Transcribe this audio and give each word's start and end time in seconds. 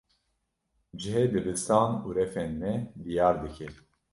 Cihê 0.99 1.23
dibistan 1.33 1.89
û 2.05 2.07
refên 2.17 2.51
me 2.61 2.73
diyar 3.03 3.35
dike. 3.43 3.69